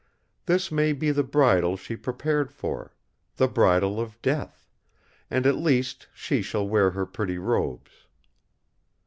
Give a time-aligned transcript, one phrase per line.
[0.47, 4.67] This may be the Bridal she prepared for—the Bridal of Death;
[5.29, 8.07] and at least she shall wear her pretty robes."